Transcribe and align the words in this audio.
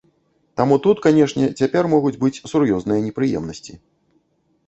Таму 0.61 0.77
тут, 0.85 1.01
канешне, 1.05 1.49
цяпер 1.63 1.83
могуць 1.93 2.15
быць 2.23 2.41
сур'ёзныя 2.53 3.05
непрыемнасці. 3.09 3.73